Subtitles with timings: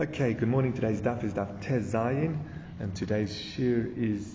[0.00, 0.72] Okay, good morning.
[0.72, 2.38] Today's daf is daf Tez Zayin,
[2.78, 4.34] and today's shir is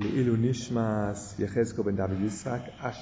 [0.00, 2.98] Le'ilu Nishmas Yechezkel ben David Yitzchak, Ash,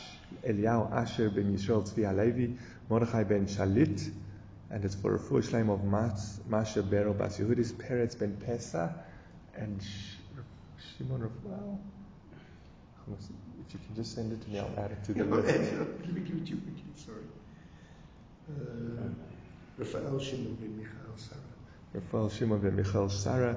[0.47, 2.59] Eliyahu Asher ben Yisrael Tzvi Halevi,
[2.91, 4.13] Mordechai ben Shalit,
[4.71, 8.93] and it's for a full shleim of Mas, Masha Beryl Bas Yehudis, Peretz ben Pesa,
[9.55, 9.81] and
[10.99, 11.81] Shimon Rafael.
[13.09, 15.49] If you can just send it to me, I'll add it to the list.
[15.49, 17.25] Let me give it to you quickly, sorry.
[18.51, 19.09] Uh,
[19.79, 21.52] Rafael Shimon ben Michael Sarah.
[21.95, 23.57] Rafael Shimon ben Michael Sarah,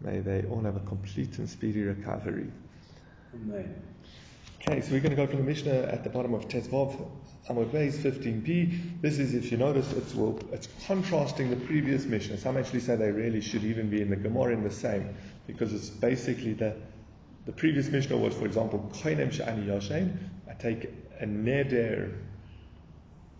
[0.00, 2.50] may they all have a complete and speedy recovery.
[3.34, 3.82] Amen.
[4.60, 7.08] Okay, so we're going to go from the Mishnah at the bottom of Tezvov,
[7.48, 9.00] Amud Beis 15b.
[9.00, 12.38] This is, if you notice, it's, well, it's contrasting the previous Mishnah.
[12.38, 15.14] Some actually say they really should even be in the Gemara in the same,
[15.46, 16.74] because it's basically the
[17.48, 20.18] the previous Mishnah was, for example, Koinem Sha'ani Yoshen.
[20.50, 22.14] I take a neder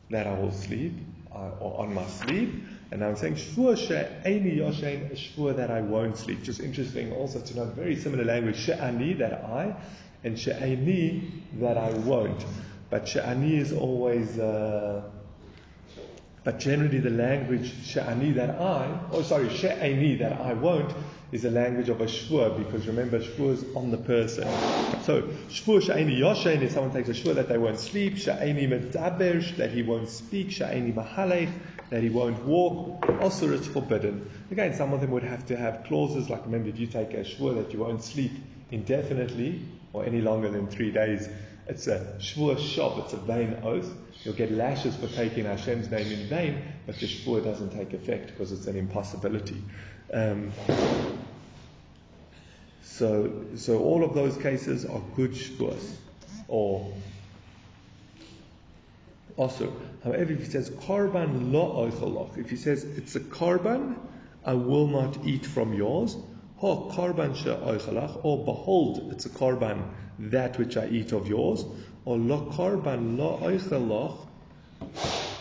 [0.09, 0.95] that I will sleep,
[1.31, 2.55] uh, or on my sleep.
[2.91, 6.43] And I'm saying Shvur She'ani Yoshen, a Shvur that I won't sleep.
[6.43, 8.57] Just interesting also to note very similar language.
[8.57, 9.77] She'ani, that I,
[10.25, 11.31] and She'ani,
[11.61, 12.45] that I won't.
[12.89, 15.03] But She'ani is always, uh,
[16.45, 20.95] but generally the language She'ani, that I, oh sorry, She'ani, that I won't,
[21.31, 24.45] is a language of a shvur because remember shvur is on the person.
[25.03, 29.57] So shvur sha'ini yoshein if someone takes a shvur that they won't sleep, sha'ini medaber
[29.59, 31.51] that he won't speak, sha'ini mahalech
[31.91, 33.09] that he won't walk.
[33.21, 34.31] Also, it's forbidden.
[34.51, 37.25] Again, some of them would have to have clauses like remember if you take a
[37.25, 38.33] shvur that you won't sleep
[38.71, 41.29] indefinitely or any longer than three days.
[41.67, 43.91] It's a shvur shov, it's a vain oath.
[44.25, 48.29] You'll get lashes for taking Hashem's name in vain, but the shvur doesn't take effect
[48.29, 49.63] because it's an impossibility.
[50.13, 50.53] Um,
[52.83, 55.97] so, so all of those cases are good shvuas,
[56.49, 56.93] or
[59.39, 59.73] also.
[60.05, 63.97] However, if he says korban lo oichalach, if he says it's a korban,
[64.45, 66.17] I will not eat from yours.
[66.61, 69.83] Ha korban she oichalach, or behold, it's a korban
[70.19, 71.65] that which I eat of yours.
[72.05, 74.27] Or lo korban lo oichalach,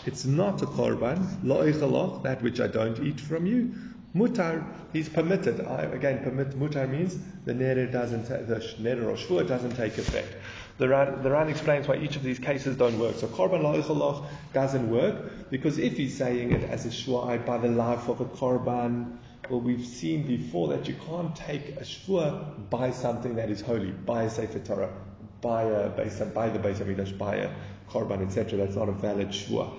[0.05, 3.73] it's not a korban lo oichalach, that which I don't eat from you.
[4.15, 5.61] Mutar, he's permitted.
[5.61, 10.35] I, again, permit mutar means the neder doesn't, the neder or shvur doesn't take effect.
[10.77, 13.15] The Ran, the Ran explains why each of these cases don't work.
[13.15, 17.69] So korban loichalach doesn't work because if he's saying it as a shvur by the
[17.69, 19.17] life of a korban,
[19.49, 23.91] well, we've seen before that you can't take a shvur by something that is holy,
[23.91, 24.93] by a sefer Torah,
[25.41, 27.49] by a by the Beis Hamikdash, by a
[27.89, 28.59] korban, etc.
[28.59, 29.71] That's not a valid shvur.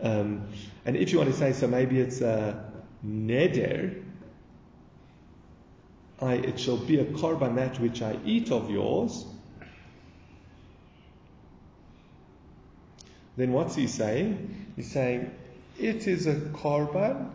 [0.00, 0.48] Um,
[0.84, 2.70] and if you want to say so, maybe it's a
[3.04, 4.02] neder,
[6.20, 9.24] I, it shall be a korban that which I eat of yours,
[13.36, 14.72] then what's he saying?
[14.76, 15.30] He's saying,
[15.78, 17.30] it is a korban,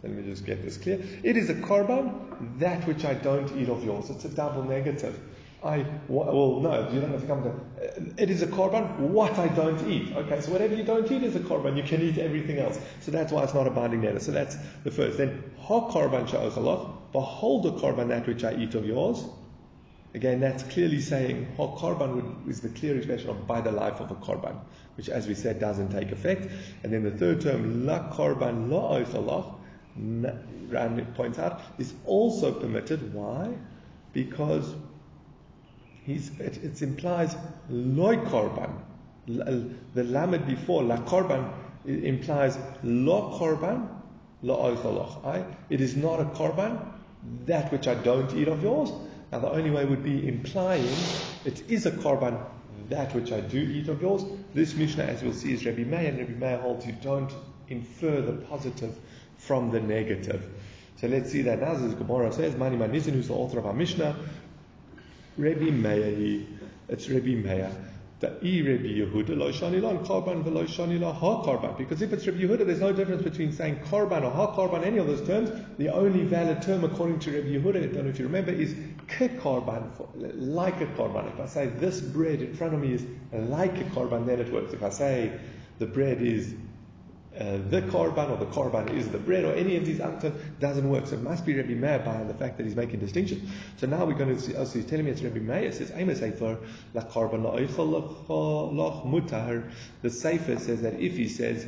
[0.00, 1.00] So let me just get this clear.
[1.22, 4.10] It is a korban, that which I don't eat of yours.
[4.10, 5.18] It's a double negative.
[5.64, 9.38] I, well, no, you don't have to come to, uh, it is a korban, what
[9.38, 10.14] I don't eat.
[10.14, 12.78] Okay, so whatever you don't eat is a korban, you can eat everything else.
[13.00, 14.20] So that's why it's not a binding neder.
[14.20, 15.16] So that's the first.
[15.16, 19.24] Then, ha korban sha'ochalach, behold the korban that which I eat of yours.
[20.12, 24.10] Again, that's clearly saying ha korban is the clear expression of by the life of
[24.10, 24.58] a korban,
[24.96, 26.50] which as we said doesn't take effect.
[26.82, 29.54] And then the third term, la korban la ochalach,
[29.96, 33.14] Ran points out, is also permitted.
[33.14, 33.54] Why?
[34.12, 34.74] Because
[36.06, 37.36] it, it, implies
[37.68, 38.72] loy korban.
[39.26, 41.48] The lamed before la korban
[41.86, 43.88] implies lo korban
[44.42, 45.54] la oichalach.
[45.70, 46.78] It is not a korban
[47.46, 48.90] that which I don't eat of yours.
[49.32, 50.86] Now the only way would be implying
[51.44, 52.38] it is a korban
[52.90, 54.24] that which I do eat of yours.
[54.54, 57.32] This Mishnah, as we'll see, is Rabbi Meir, and Rabbi Meir holds you don't
[57.68, 58.96] infer the positive
[59.36, 60.46] from the negative.
[60.96, 61.72] So let's see that now.
[61.72, 64.16] As Gemara says, Mani Manizin, who's the author of our Mishnah,
[65.36, 66.46] Rabbi Meir,
[66.88, 67.70] it's Rabbi Meir.
[68.20, 68.40] Because
[72.00, 75.08] if it's Rabbi Yehuda, there's no difference between saying korban or ha korban, any of
[75.08, 75.50] those terms.
[75.78, 78.74] The only valid term according to Rabbi Yehuda, I don't know if you remember, is
[79.08, 81.32] like a korban.
[81.32, 84.52] If I say this bread in front of me is like a korban, then it
[84.52, 84.72] works.
[84.72, 85.38] If I say
[85.78, 86.54] the bread is
[87.38, 90.40] uh, the korban or the korban is the bread or any of these other terms
[90.60, 91.06] doesn't work.
[91.06, 93.50] So it must be Rabbi Meir by the fact that he's making distinctions.
[93.76, 95.64] So now we're going to see, oh, so he's telling me it's Rabbi Meir.
[95.64, 96.58] It says, Amos Sefer,
[96.94, 99.68] la korban la mutar.
[100.02, 101.66] The Sefer says that if he says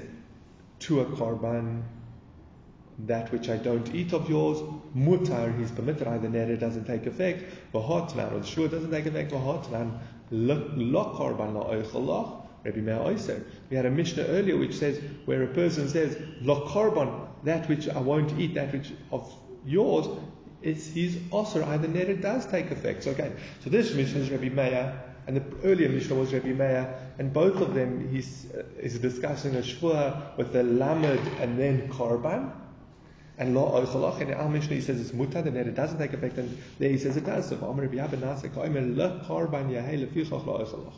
[0.81, 1.83] to a korban,
[3.01, 4.59] that which I don't eat of yours,
[4.97, 9.33] mutar, he's permitted, either neder doesn't take effect, v'hotnan, or the shur doesn't take effect,
[9.33, 9.99] v'hotnan,
[10.31, 13.45] la korban la Rabbi Meir Oyser.
[13.71, 17.89] We had a Mishnah earlier which says where a person says lo korban that which
[17.89, 19.33] I won't eat, that which of
[19.65, 20.07] yours,
[20.63, 21.65] it's his osir.
[21.65, 23.05] Either neder does take effect.
[23.05, 26.93] So again, so this Mishnah is Rabbi Meir, and the earlier Mishnah was Rabbi Meir,
[27.19, 31.89] and both of them he's uh, is discussing a shvua with the lamed and then
[31.89, 32.51] korban.
[33.39, 36.39] And lo oichalach, and our Mishnah he says it's mutar, the it doesn't take effect,
[36.39, 37.49] and there he says it does.
[37.49, 40.95] So Amr Rabbi Abba Nasa Kaimer le korban yahei lefichach lo oichalach.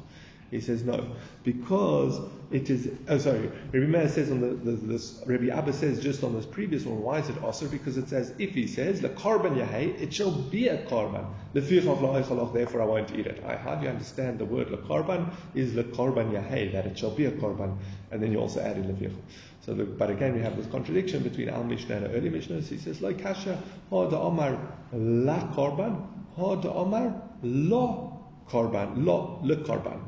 [0.50, 1.04] He says no,
[1.44, 2.18] because
[2.50, 2.90] it is.
[3.06, 3.50] Oh, sorry.
[3.72, 5.22] Rabbi Meir says on the, the this.
[5.26, 7.02] Rabbi Abba says just on this previous one.
[7.02, 7.68] Why is it also?
[7.68, 11.26] Because it says if he says the korban yahei, it shall be a korban.
[11.52, 13.44] Therefore, I won't eat it.
[13.44, 17.26] I hardly understand the word le korban is le korban yahei that it shall be
[17.26, 17.76] a korban,
[18.10, 19.20] and then you also add in lefichach.
[19.68, 22.62] So, but again, we have this contradiction between Al Mishnah and early Mishnah.
[22.62, 24.58] He says, "Lo kasha ha da omar
[24.94, 26.06] la korban,
[26.36, 28.18] ha da omar lo
[28.48, 30.00] korban, lo le korban."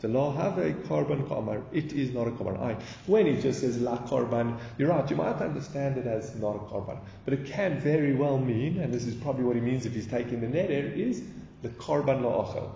[0.00, 1.62] The law have a korban kamar.
[1.72, 2.60] It is not a korban.
[2.60, 2.76] I.
[3.06, 5.08] When he just says la korban, you're right.
[5.08, 8.92] You might understand it as not a korban, but it can very well mean, and
[8.92, 11.22] this is probably what he means if he's taking the neder, is
[11.62, 12.68] the korban la achel.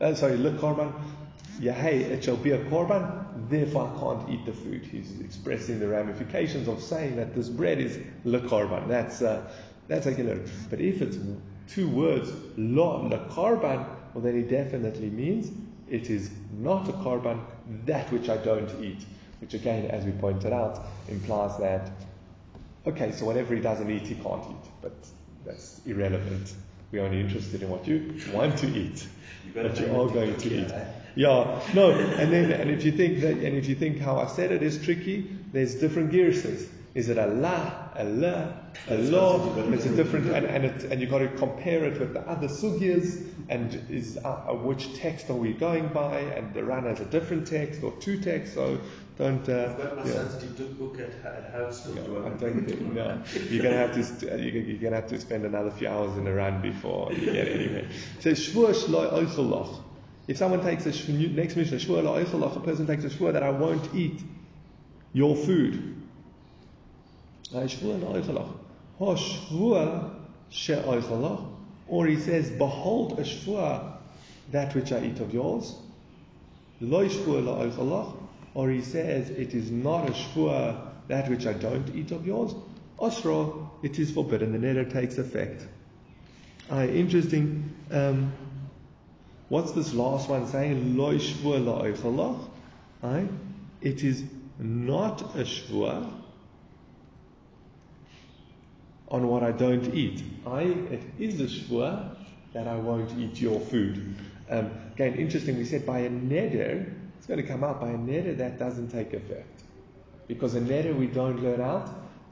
[0.00, 0.92] Uh, sorry, le korban.
[1.60, 3.24] Yahei, it shall be a korban.
[3.48, 4.84] Therefore, I can't eat the food.
[4.84, 8.88] He's expressing the ramifications of saying that this bread is le korban.
[8.88, 9.48] That's uh,
[9.88, 11.18] that's a But if it's
[11.68, 15.52] two words, lo le korban, well, then he definitely means
[15.88, 17.40] it is not a korban,
[17.84, 19.04] that which I don't eat.
[19.40, 21.90] Which again, as we pointed out, implies that,
[22.86, 24.70] okay, so whatever he doesn't eat, he can't eat.
[24.82, 24.94] But
[25.44, 26.54] that's irrelevant.
[26.90, 29.06] We're only interested in what you want to eat.
[29.52, 30.72] What you are going to eat.
[31.16, 34.26] Yeah, no, and then, and if you think that, and if you think how I
[34.26, 36.68] said it is tricky, there's different gearses.
[36.94, 38.54] Is it Allah, Allah,
[38.90, 39.72] Allah?
[39.72, 42.48] It's a different, and, and, it, and you've got to compare it with the other
[42.48, 46.18] sugyas, and is uh, uh, which text are we going by?
[46.18, 48.78] And the Ran has a different text or two texts, so
[49.16, 49.46] don't.
[49.48, 50.66] Uh, I've yeah.
[50.78, 51.86] book at, at house.
[51.94, 53.22] Yeah, I don't think, no.
[53.50, 56.26] You're gonna have to st- you're, you're gonna have to spend another few hours in
[56.26, 57.88] a Ran before you get anywhere.
[58.20, 59.82] So shvur shloi oichelach.
[60.28, 63.32] If someone takes a shvur, next mission, shvur lo oichelach, a person takes a shvur
[63.32, 64.20] that I won't eat
[65.12, 65.94] your food.
[67.52, 68.52] Shvur lo oichelach.
[68.98, 69.16] Ho.
[71.88, 73.96] Or he says, Behold a shvur,
[74.50, 75.74] that which I eat of yours.
[76.80, 78.18] Lo.
[78.54, 82.54] Or he says, It is not a shvur, that which I don't eat of yours.
[82.98, 84.52] Osro, it is forbidden.
[84.52, 85.66] The neder takes effect.
[86.70, 87.74] Interesting.
[87.90, 88.32] Um,
[89.48, 90.96] what's this last one saying?
[90.96, 91.10] Lo.
[93.02, 93.28] Aye?
[93.80, 94.24] It is
[94.58, 96.10] not a shvur
[99.08, 100.22] on what I don't eat.
[100.46, 102.16] I, it is a shvur
[102.52, 104.16] that I won't eat your food.
[104.50, 107.98] Um, again, interesting, we said by a neder, it's going to come out by a
[107.98, 109.62] neder that doesn't take effect.
[110.26, 111.90] Because a neder we don't learn out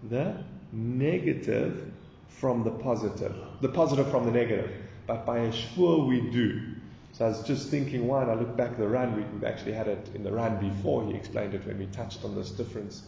[0.08, 0.36] the
[0.72, 1.92] negative
[2.28, 4.70] from the positive, the positive from the negative.
[5.06, 6.73] But by a shvur we do.
[7.14, 9.86] So I was just thinking, one, I look back at the Ran, we actually had
[9.86, 13.02] it in the Ran before, he explained it when we touched on this difference.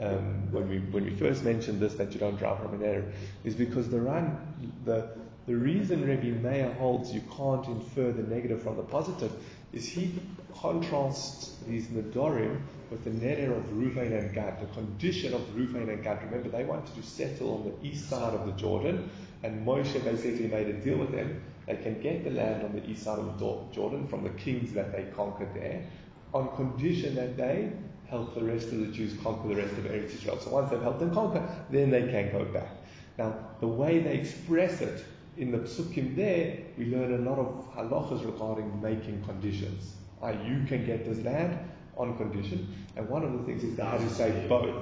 [0.00, 3.04] Um, when we when we first mentioned this that you don't drive from an error
[3.44, 4.36] is because the Ran
[4.84, 5.08] the
[5.46, 9.32] the reason Rabbi Meir holds you can't infer the negative from the positive
[9.72, 10.14] is he
[10.60, 12.60] contrasts these Nadorim
[12.92, 16.22] with the neder of Ruvain and Gad, the condition of Ruvain and Gad.
[16.24, 19.10] Remember, they wanted to settle on the east side of the Jordan,
[19.42, 21.42] and Moshe basically made a deal with them.
[21.66, 24.74] They can get the land on the east side of the Jordan from the kings
[24.74, 25.86] that they conquered there,
[26.34, 27.72] on condition that they
[28.08, 30.38] help the rest of the Jews conquer the rest of Eretz Israel.
[30.38, 32.68] So once they've helped them conquer, then they can go back.
[33.16, 35.02] Now, the way they express it
[35.38, 39.94] in the psukim there, we learn a lot of halachas regarding making conditions.
[40.22, 41.58] Uh, you can get this land
[41.96, 44.74] on condition, and one of the things is to say both.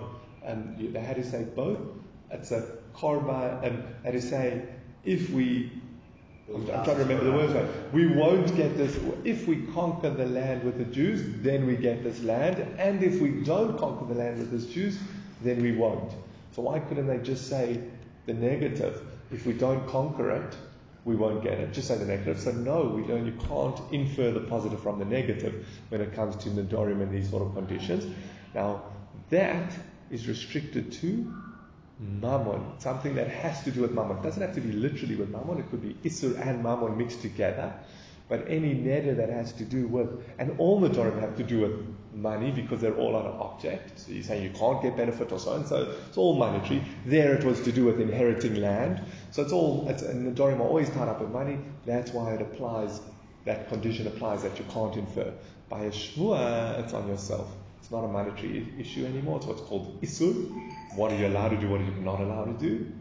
[0.43, 1.79] And they had to say both.
[2.31, 4.63] It's a korban, and they had to say
[5.05, 5.71] if we
[6.55, 7.93] I'm, I'm, trying to remember the words right.
[7.93, 8.99] We won't get this.
[9.25, 12.59] If we conquer the land with the Jews, then we get this land.
[12.79, 14.99] And if we don't conquer the land with the Jews,
[15.43, 16.13] then we won't.
[16.53, 17.81] So why couldn't they just say
[18.27, 19.03] the negative?
[19.31, 20.57] If we don't conquer it,
[21.05, 21.73] we won't get it.
[21.73, 22.39] Just say the negative.
[22.41, 23.27] So no, we don't.
[23.27, 27.31] You can't infer the positive from the negative when it comes to Nadorim and these
[27.31, 28.05] sort of conditions.
[28.55, 28.83] Now
[29.31, 29.73] that
[30.11, 31.33] is restricted to
[32.01, 34.19] mammon, something that has to do with mammon.
[34.19, 37.21] It doesn't have to be literally with mammon, it could be isur and mammon mixed
[37.21, 37.73] together.
[38.29, 41.85] But any neder that has to do with, and all Nadorim have to do with
[42.15, 43.99] money because they're all on an object.
[43.99, 45.95] So you're saying you can't get benefit or so and so.
[46.09, 46.83] It's all monetary.
[47.07, 49.03] There it was to do with inheriting land.
[49.31, 51.59] So it's all, it's, and Nadorim are always tied up with money.
[51.87, 53.01] That's why it applies,
[53.45, 55.33] that condition applies that you can't infer.
[55.69, 57.49] By a shvua, it's on yourself.
[57.81, 59.39] It's not a monetary issue anymore.
[59.39, 60.35] It's what's called isur.
[60.97, 61.69] What are you allowed to do?
[61.69, 62.93] What are you not allowed to do?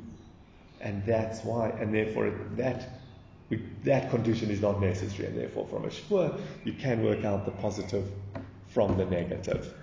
[0.82, 2.90] And that's why, and therefore that
[3.84, 7.52] that condition is not necessary, and therefore from a shvur you can work out the
[7.52, 8.06] positive
[8.70, 9.74] from the negative.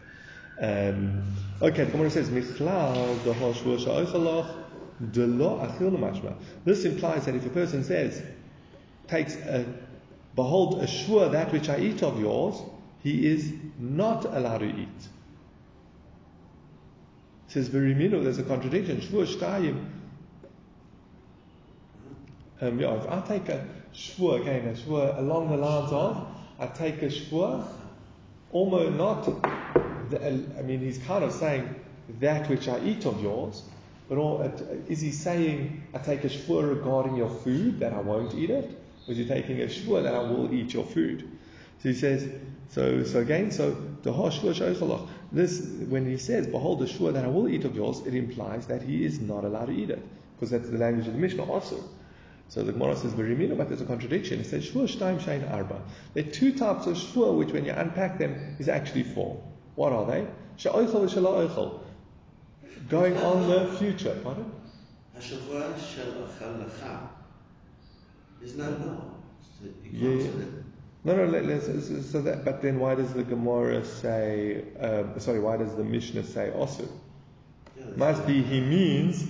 [0.61, 1.23] Um,
[1.61, 3.33] okay, the Gemara says, Michlal the
[5.99, 6.35] mashma.
[6.65, 8.23] This implies that if a person says,
[9.07, 9.67] takes a,
[10.35, 12.57] behold a shvur that which I eat of yours,
[13.03, 14.89] he is not allowed to eat.
[17.49, 19.01] It says, Verimino, there's a contradiction.
[19.01, 19.85] Shvur shtayim.
[22.61, 26.27] Um, yeah, if I take a shvur, again, a shvur along the lines of,
[26.59, 27.67] I take a shvur,
[28.57, 29.29] almost not
[30.15, 31.75] I mean, he's kind of saying
[32.21, 33.63] that which I eat of yours,
[34.09, 34.41] but all,
[34.89, 38.71] is he saying I take a shvur regarding your food that I won't eat it,
[39.07, 41.29] or is he taking a shvur that I will eat your food?
[41.83, 42.29] So he says,
[42.71, 47.29] so so again, so the shvur This when he says, behold the shvur that I
[47.29, 50.03] will eat of yours, it implies that he is not allowed to eat it
[50.35, 51.83] because that's the language of the Mishnah also.
[52.49, 54.41] So the Gemara says, Verimino, but there's a contradiction.
[54.41, 55.81] It says, Shvur Shtaim Shain Arba.
[56.15, 59.43] There are two types of Shvur, which when you unpack them, is actually four.
[59.75, 60.27] What are they?
[60.57, 61.81] She'oichel and she'lo
[62.89, 64.19] Going on the future.
[64.23, 64.51] Pardon?
[68.41, 69.15] There's no no.
[69.91, 70.31] Yeah.
[71.05, 75.57] No, no, let, so that, but then why does the Gemara say, um, sorry, why
[75.57, 76.89] does the Mishnah say also?
[77.79, 79.25] Yeah, Must be he means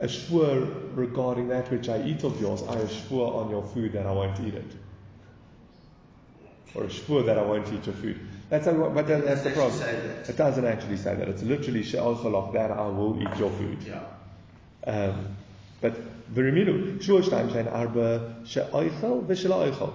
[0.00, 4.06] a shvur regarding that which I eat of yours, I shvur on your food that
[4.06, 4.72] I won't eat it.
[6.74, 8.18] Or a shvur that I won't eat your food.
[8.48, 9.80] That's a, but that, that's the problem.
[9.80, 11.28] It doesn't actually say that.
[11.28, 12.14] It's literally she'al
[12.52, 13.78] that I will eat your food.
[13.82, 14.02] Yeah.
[14.86, 15.36] Um,
[15.82, 15.94] but
[16.34, 19.92] v'riminu shur shtaim shein arba she'oichel v'shela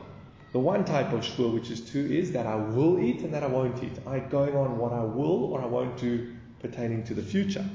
[0.52, 3.42] The one type of shvur which is two is that I will eat and that
[3.44, 3.98] I won't eat.
[4.06, 7.66] I going on what I will or I won't do pertaining to the future.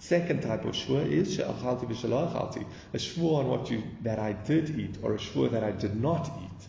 [0.00, 2.34] Second type of shvur is she'achalti v'shela
[2.94, 5.94] A shvur on what you that I did eat or a shvur that I did
[6.00, 6.66] not eat.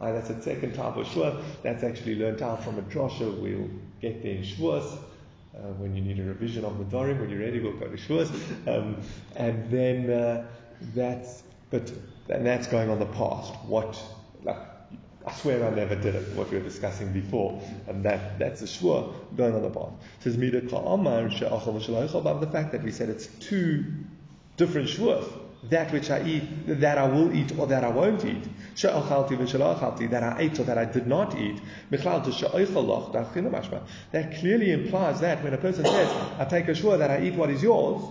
[0.00, 1.42] Uh, that's a second type of shvur.
[1.62, 3.38] That's actually learned out from a drosha.
[3.38, 3.68] We'll
[4.00, 4.98] get there in shvuas.
[5.54, 7.96] Uh, when you need a revision of the Dorim, when you're ready, we'll go to
[7.98, 8.30] shvuas.
[8.66, 8.96] Um,
[9.36, 10.46] and then uh,
[10.94, 11.92] that's, but
[12.30, 13.52] and that's going on the past.
[13.66, 14.02] What,
[14.42, 14.71] like,
[15.24, 16.36] I swear I never did it.
[16.36, 19.92] What we were discussing before, and that that's a shvur going on the past.
[20.20, 23.84] It says mida the fact that we said it's two
[24.56, 25.24] different shvuas
[25.70, 28.42] that which I eat, that I will eat or that I won't eat.
[28.82, 31.60] That I ate or that I did not eat.
[31.90, 32.00] That
[34.40, 37.50] clearly implies that when a person says, I take a shvur that I eat what
[37.50, 38.02] is yours,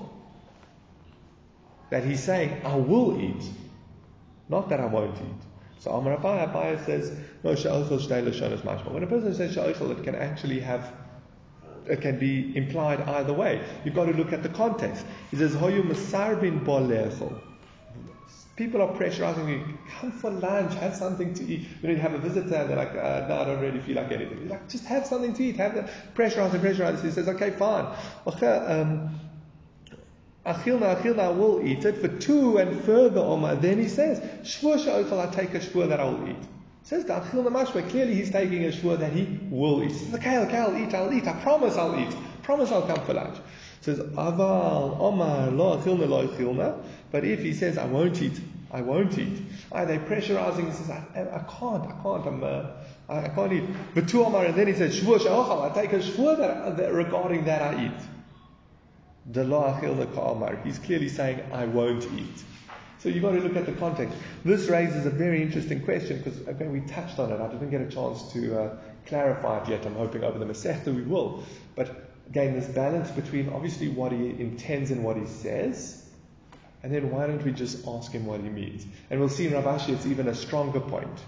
[1.89, 3.43] that he's saying, I will eat,
[4.47, 5.50] not that I won't eat.
[5.81, 7.09] So Amar Abaye, Abaye says,
[7.43, 7.55] no,
[8.91, 10.93] When a person says sha'oichel, it can actually have
[11.87, 13.65] it can be implied either way.
[13.83, 15.03] You've got to look at the context.
[15.31, 17.41] He says, Hoyu masarbin bolechel.
[18.55, 19.63] People are pressurizing me,
[19.99, 21.61] come for lunch, have something to eat.
[21.81, 23.95] You know, you have a visitor and they're like, uh, no, I don't really feel
[23.95, 24.37] like anything.
[24.37, 25.55] You're like, just have something to eat.
[25.57, 27.03] Have the pressurize and pressurize.
[27.03, 27.85] He says, okay, fine.
[28.27, 29.19] Um,
[30.45, 31.97] Achilna, achilna, I will eat it.
[31.97, 35.99] For two and further, Omar, then he says, Shvur sha'ochel, I take a shvur that
[35.99, 36.43] I will eat.
[36.83, 39.91] Says the Achil Namashma, clearly he's taking a shvur that he will eat.
[39.91, 42.15] He says, okay, okay, I'll eat, I'll eat, I promise I'll eat.
[42.41, 43.37] Promise I'll come for lunch.
[43.81, 46.83] Says, Aval, Omar, lo achilna, lo achilna.
[47.11, 48.39] But if he says, I won't eat,
[48.71, 49.43] I won't eat.
[49.71, 50.67] Are they pressurizing?
[50.67, 52.71] He says, I, I can't, I can't, I'm, uh,
[53.07, 53.63] I, I, can't eat.
[53.93, 56.93] But two Omar, and then he says, Shvur sha'ochal, I take a shvur that, that,
[56.93, 58.05] regarding that I eat.
[59.27, 60.61] The achilna ka'amar.
[60.63, 62.43] He's clearly saying, I won't eat.
[62.99, 64.15] So you've got to look at the context.
[64.45, 67.41] This raises a very interesting question because again we touched on it.
[67.41, 68.75] I didn't get a chance to uh,
[69.07, 69.85] clarify it yet.
[69.87, 71.43] I'm hoping over the Masechta we will.
[71.75, 76.05] But again, this balance between obviously what he intends and what he says,
[76.83, 78.85] and then why don't we just ask him what he means?
[79.09, 81.19] And we'll see in Rav Ashi it's even a stronger point.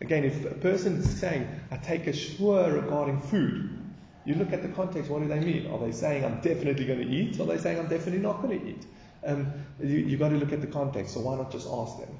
[0.00, 3.79] Again, if a person is saying, I take a shvur regarding food,
[4.24, 5.70] you look at the context, what do they mean?
[5.70, 7.38] Are they saying I'm definitely going to eat?
[7.40, 8.86] Or are they saying I'm definitely not going to eat?
[9.24, 12.16] Um, you, you've got to look at the context, so why not just ask them?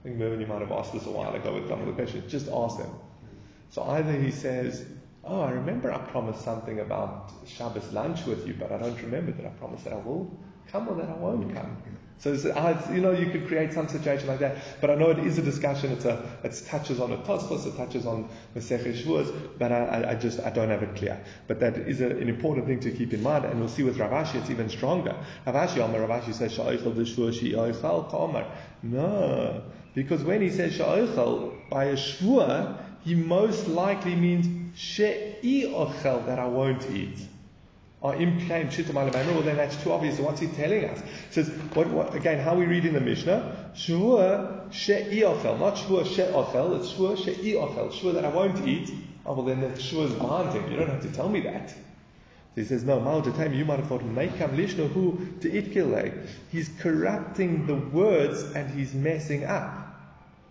[0.00, 1.92] I think Mervyn, you might have asked this a while ago with some of the
[1.92, 2.30] questions.
[2.30, 2.90] Just ask them.
[3.70, 4.84] So either he says,
[5.22, 9.32] Oh, I remember I promised something about Shabbos lunch with you, but I don't remember
[9.32, 10.34] that I promised that I will
[10.68, 11.76] come or that I won't come.
[12.20, 14.58] So, ah, you know, you could create some situation like that.
[14.82, 15.90] But I know it is a discussion.
[15.92, 20.14] It's a, it touches on a Tosfos, it touches on Masechet Shavuos, but I, I,
[20.16, 21.18] just, I don't have it clear.
[21.48, 23.46] But that is a, an important thing to keep in mind.
[23.46, 25.16] And we'll see with Rav Ashi, it's even stronger.
[25.46, 28.46] Rav Ashi, Amar Rav Ashi says, Sha'oichel v'shvur shi'oichel k'omar.
[28.82, 29.62] No.
[29.94, 34.46] Because when he says Sha'oichel, by a shvur, he most likely means
[34.78, 35.04] she
[35.42, 37.18] she'i that I won't eat,
[38.02, 40.16] are implying Shittim Well, then that's too obvious.
[40.16, 41.00] So what's he telling us?
[41.00, 45.76] He says, what, what, again, how we read in the Mishnah, Shua she'i ochel, not
[45.76, 48.90] Shua she'ochel, it's Shua she'i ochel, Shua that I won't eat.
[49.26, 50.70] Oh, well, then the Shua is binding.
[50.70, 51.68] You don't have to tell me that.
[51.68, 51.76] So
[52.62, 56.26] he says, no, Mal time you might have thought, Meikam Lishna who to itkile.
[56.50, 59.79] He's corrupting the words and he's messing up.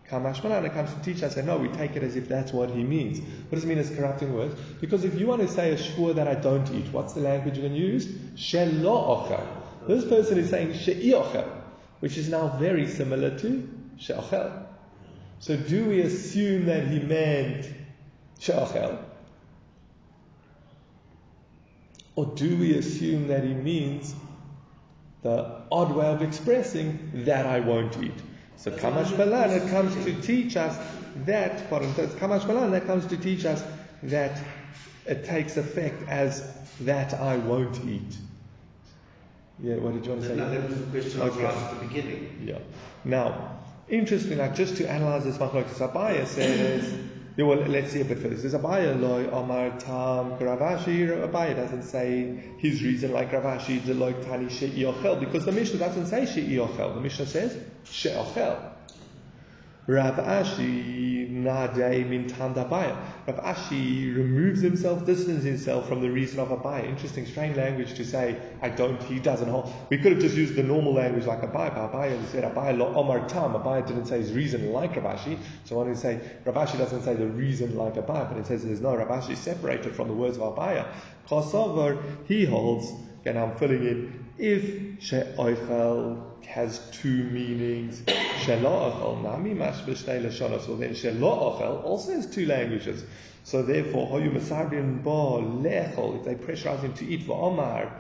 [0.10, 2.72] Kamashmalan, it comes to teach us, and no, we take it as if that's what
[2.72, 3.20] he means.
[3.20, 4.60] What does it mean as corrupting words?
[4.82, 7.58] Because if you want to say a shvur that I don't eat, what's the language
[7.58, 8.08] you're going to use?
[8.36, 9.48] Shelo
[9.88, 11.14] This person is saying she'i
[12.00, 14.66] which is now very similar to she'ochel.
[15.40, 17.70] So do we assume that he meant
[18.40, 18.98] she'ochel?
[22.16, 24.16] Or do we assume that he means
[25.22, 28.22] the odd way of expressing that I won't eat?
[28.60, 30.78] So Kamash Balan, it comes to teach us
[31.26, 33.64] that, pardon, so Kamash Balan, that comes to teach us
[34.04, 34.38] that
[35.06, 36.46] it takes effect as
[36.82, 38.18] that I won't eat.
[39.64, 40.36] Yeah, what did you want to say?
[40.36, 41.44] No, that was the question okay.
[41.44, 42.42] right at the beginning.
[42.44, 42.60] Yeah.
[43.06, 46.94] Now, interesting, like just to analyze this, Machlokes Abaya says
[47.48, 48.36] well, let's see a bit further.
[48.36, 51.08] There's Abaya loy Omar Tam Rav Ashi.
[51.08, 56.08] Abaya doesn't say his reason like Rav Ashi deloy tani she'iochel because the Mishnah doesn't
[56.08, 56.96] say she'iochel.
[56.96, 58.79] The Mishnah says she'ochel.
[59.90, 62.96] Rav Ashi Nadei min Tandabaya.
[63.26, 66.88] Rav Ashi removes himself, distances himself from the reason of Abaya.
[66.88, 69.74] Interesting, strange language to say, I don't, he doesn't hold.
[69.90, 72.94] We could have just used the normal language like Abaya, but Abaya said Abaya lo
[72.94, 73.54] Omar Tam.
[73.54, 75.40] Abaya didn't say his reason like Rav Ashi.
[75.64, 78.64] So one would say, Rav Ashi doesn't say the reason like Abaya, but it says
[78.64, 80.86] there's no Rav Ashi separated from the words of Abaya.
[81.28, 82.92] Kosover, he holds,
[83.26, 88.02] and I'm filling in, if she'oichel has two meanings.
[88.02, 90.68] Shela'achal nami mashbishtei lashonos.
[90.68, 93.04] Well then shela'achal also has two languages.
[93.44, 97.92] So therefore, hoyu masagrin ba lechol, if they pressurize him to eat for Omar,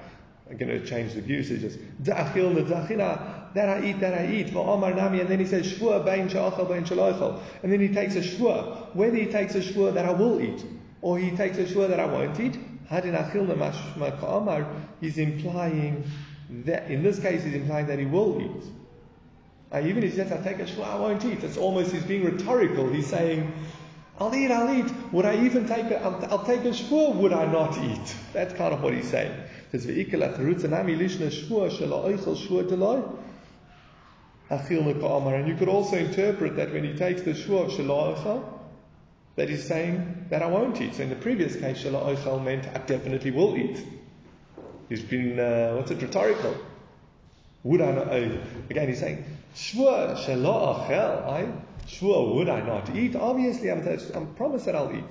[0.50, 1.77] I'm going to change the usages.
[2.01, 5.65] Da'achil da'achina, that I eat, that I eat, for Omar nami, and then he says
[5.72, 7.40] shvua bain sha'achal bain shalachal.
[7.63, 10.66] And then he takes a shvua, whether he takes a shvua that I will eat,
[11.01, 12.57] or he takes a shvua that I won't eat,
[12.90, 14.68] hadin achil mashma Omar,
[15.00, 16.03] he's implying
[16.50, 18.64] that, in this case, he's implying that he will eat.
[19.72, 21.44] Uh, even if he says, I take a shvur, I won't eat.
[21.44, 22.92] It's almost, he's being rhetorical.
[22.92, 23.53] He's saying,
[24.20, 24.92] I'll eat, I'll eat.
[25.12, 28.16] Would I even take a, I'll, I'll take a shvur, would I not eat?
[28.33, 29.31] That's kind of what he's saying.
[29.72, 29.96] Says, And
[35.48, 38.44] you could also interpret that when he takes the shvur of shelo
[39.35, 40.96] that he's saying that I won't eat.
[40.96, 43.85] So in the previous case, shelo meant I definitely will eat.
[44.89, 46.57] He's been, uh, what's it, rhetorical.
[47.63, 48.37] Would I not, uh,
[48.69, 49.23] again, he's saying,
[49.55, 51.47] Shvur, shelo achel, I,
[51.87, 53.15] Shvur, would I not eat?
[53.15, 55.03] Obviously, I'm, I'm promised that I'll eat.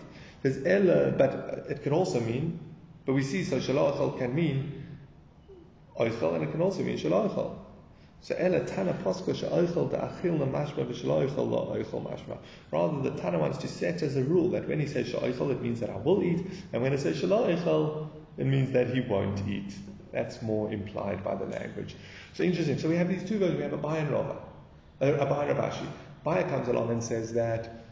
[0.42, 2.58] There's ella, but it can also mean,
[3.06, 4.84] but we see, so shelo achel can mean
[5.98, 7.56] oichel, and it can also mean shelo achel.
[8.20, 12.38] So ella tana posko she'oichel da'achil mashma v'shelo oichel lo mashma.
[12.72, 15.62] Rather, the Tana wants to set as a rule that when he says she'oichel, it
[15.62, 18.08] means that I will eat, and when it says shelo oichel,
[18.38, 19.74] it means that he won't eat.
[20.12, 21.96] That's more implied by the language.
[22.33, 22.79] So interesting.
[22.79, 23.59] So we have these two versions.
[23.59, 24.37] We have Abaya and Rava,
[25.01, 25.87] uh, Abaya and Rav Ashi.
[26.24, 27.85] Abaya comes along and says that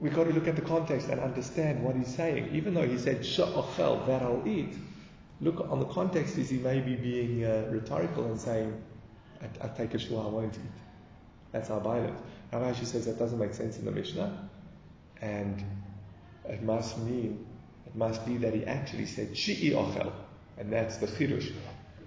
[0.00, 2.54] we've got to look at the context and understand what he's saying.
[2.54, 4.74] Even though he said sha'achel, that I'll eat,
[5.40, 8.80] look on the context is he may be being uh, rhetorical and saying,
[9.42, 10.80] I, I take a shua, I won't eat.
[11.52, 12.22] That's how Abaya lives.
[12.52, 14.48] Rav Ashi says that doesn't make sense in the Mishnah,
[15.20, 15.62] and
[16.48, 17.44] it must mean
[17.94, 20.12] must be that he actually said shi'i ochel,
[20.58, 21.52] and that's the chidush.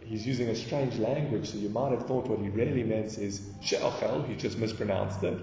[0.04, 3.42] He's using a strange language, so you might have thought what he really meant is
[3.62, 4.26] she'ochel.
[4.28, 5.38] He just mispronounced it.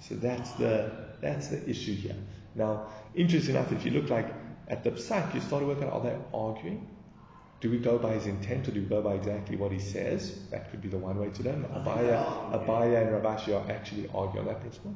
[0.00, 2.16] So that's the that's the issue here.
[2.54, 4.32] Now, interesting enough, if you look like
[4.68, 6.88] at the psak, you start to work out are they arguing?
[7.60, 10.38] Do we go by his intent or do we go by exactly what he says?
[10.50, 11.64] That could be the one way to learn.
[11.64, 14.94] Abaya, Abaya and Rav Ashi are actually arguing on that principle.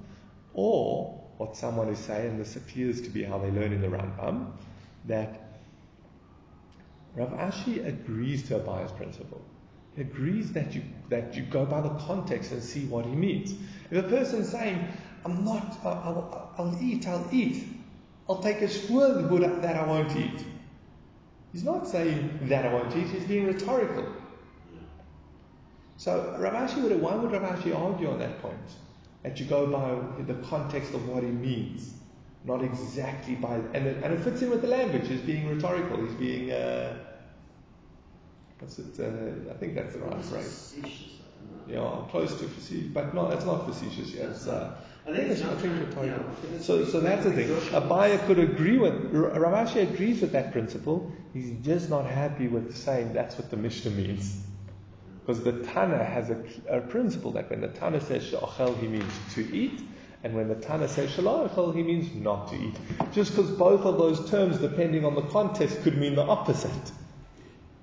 [0.54, 4.52] Or what someone is saying, this appears to be how they learn in the Rambam,
[5.06, 5.60] that
[7.16, 9.40] Rav Ashi agrees to Abaye's principle.
[9.94, 13.54] He agrees that you, that you go by the context and see what he means.
[13.90, 14.86] If a person's saying,
[15.24, 17.68] I'm not, I'll, I'll, eat, I'll eat,
[18.28, 20.44] I'll take a shvur that I won't eat.
[21.52, 24.06] He's not saying that I won't eat, he's being rhetorical.
[25.96, 28.58] So Rav Ashi would, why would Rav Ashi argue on that point?
[29.24, 31.94] That you go by the context of what he means,
[32.44, 35.08] not exactly by, and it, and it fits in with the language.
[35.08, 36.04] He's being rhetorical.
[36.04, 36.98] He's being, uh,
[38.58, 39.00] what's it?
[39.00, 40.76] Uh, I think that's the right phrase.
[41.76, 44.28] know, close to facetious, but not, it's not facetious yet.
[44.28, 46.60] It's, uh, I think it's I think it's yeah, rhetorical.
[46.60, 47.48] So, so that's the thing.
[47.48, 51.12] Abaye could agree with, Rav Ashi agrees with that principle.
[51.32, 54.36] He's just not happy with saying that's what the Mishnah means.
[55.24, 59.12] Because the Tana has a, a principle that when the Tana says she'achel, he means
[59.34, 59.80] to eat,
[60.24, 62.74] and when the Tana says shalachel, he means not to eat.
[63.12, 66.92] Just because both of those terms, depending on the context, could mean the opposite.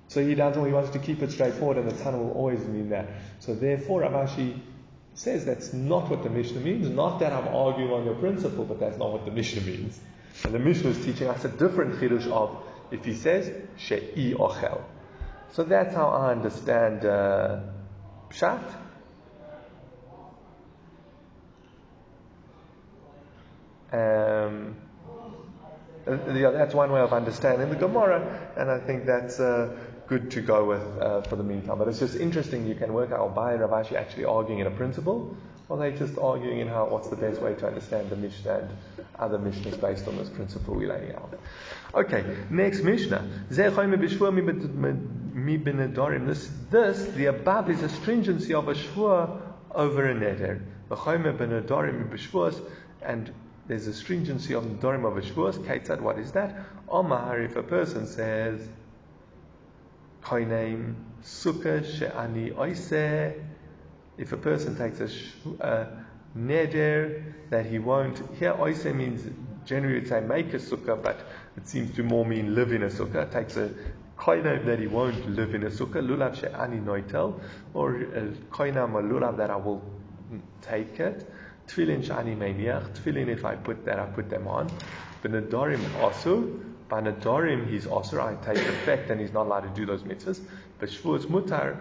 [0.08, 2.90] So he doesn't, he wants to keep it straightforward, and the Tana will always mean
[2.90, 3.08] that.
[3.38, 4.58] So therefore, Rav Ashi
[5.14, 6.88] says that's not what the Mishnah means.
[6.88, 10.00] Not that I'm arguing on your principle, but that's not what the Mishnah means.
[10.44, 12.56] And the Mishnah is teaching us a different chidush of
[12.90, 14.82] if he says she'i ochel.
[15.52, 17.60] So that's how I understand uh,
[18.30, 18.62] pshat.
[23.92, 24.76] Um,
[26.06, 30.40] yeah, that's one way of understanding the Gemara, and I think that's uh, good to
[30.40, 31.76] go with uh, for the meantime.
[31.76, 34.70] But it's just interesting you can work out by Rav Ashi actually arguing in a
[34.70, 35.36] principle,
[35.68, 38.70] or they just arguing in how what's the best way to understand the Mishnah and
[39.18, 41.38] other Mishnahs based on this principle we're laying out.
[41.94, 43.28] Okay, next Mishnah.
[45.34, 49.40] This, this, the above is a stringency of a shvua
[49.74, 50.60] over a neder.
[53.02, 53.34] And
[53.66, 55.58] there's a stringency of the dorim of a shvuas.
[55.64, 56.54] Ketzad, what is that?
[56.88, 58.68] Omar, if a person says,
[60.22, 62.92] Koinem sukkah she'ani oise,
[64.18, 65.08] if a person takes a,
[65.66, 65.88] a
[66.36, 69.22] neder that he won't, here oise means
[69.64, 71.20] generally it's say make a sukkah, but
[71.56, 73.32] it seems to more mean live in a sukkah.
[73.32, 73.70] Takes a
[74.22, 77.40] koinem that he won't live in a sukkah, lulav she'ani noitel,
[77.74, 78.22] or uh, a
[78.54, 79.82] koinam or lulav that I will
[80.60, 81.28] take it.
[81.66, 82.96] Tefillin shani meiniach.
[82.96, 84.70] Tefillin, if I put that, I put them on.
[85.22, 86.60] Benedarim asu.
[86.88, 88.20] By nedarim, he's asur.
[88.20, 90.40] I take effect, and he's not allowed to do those mitzvahs.
[90.78, 91.78] But shvuas mutar.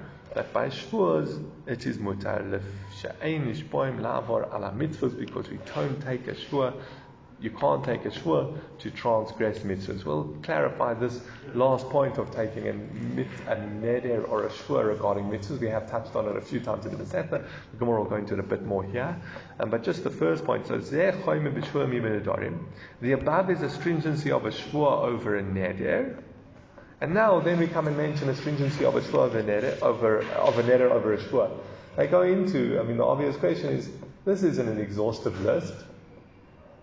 [0.54, 2.50] By shvuas, it is mutar.
[2.50, 2.62] Lef
[3.00, 6.74] she'ein ishpoim lavor ala mitzvahs because we don't take a shvua.
[7.42, 10.06] You can't take a shvua to transgress mitzvahs.
[10.06, 11.22] We'll clarify this
[11.56, 15.60] last point of taking a, mit, a neder or a shvua regarding mitzvahs.
[15.60, 17.44] We have touched on it a few times in the Masechta.
[17.72, 19.20] The Gemara will go into it a bit more here.
[19.60, 20.68] Um, but just the first point.
[20.68, 20.78] So.
[20.78, 21.12] The
[23.12, 26.22] above is a stringency of a shvua over a neder.
[27.02, 29.82] And now then we come and mention a stringency of a shvua over a neder,
[29.82, 31.50] over, of a neder over a shvua.
[31.98, 33.90] I go into, I mean, the obvious question is,
[34.26, 35.74] this isn't an exhaustive list.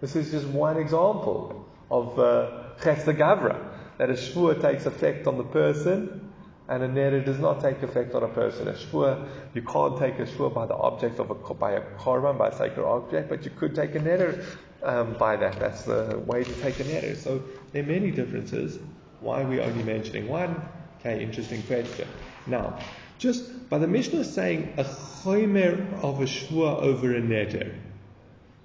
[0.00, 3.64] This is just one example of uh, Gavra,
[3.98, 6.30] that a shvua takes effect on the person
[6.68, 8.68] and a neder does not take effect on a person.
[8.68, 12.38] A shvua, you can't take a shvua by the object of a, by a korban,
[12.38, 14.44] by a sacred object, but you could take a neder
[14.82, 15.58] um, by that.
[15.58, 17.16] That's the way to take a neder.
[17.16, 18.78] So there are many differences.
[19.20, 20.62] Why are we only mentioning one?
[21.00, 22.06] Okay, interesting question.
[22.46, 22.78] Now,
[23.18, 27.74] just by the Mishnah saying a chomer of a shvua over a neder.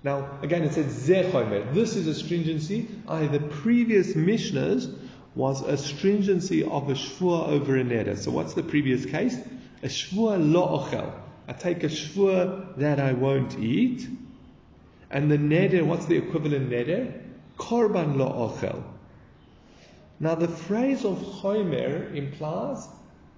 [0.03, 1.73] Now, again, it says zechomer.
[1.73, 2.89] This is a stringency.
[3.07, 4.93] I, the previous Mishnahs
[5.33, 8.17] was a stringency of a shvua over a neder.
[8.17, 9.37] So what's the previous case?
[9.81, 11.13] A shvua lo.
[11.47, 14.07] I take a shvua that I won't eat.
[15.09, 17.21] And the neder, what's the equivalent neder?
[17.57, 18.83] Korban lo ochel.
[20.19, 22.87] Now the phrase of chomer implies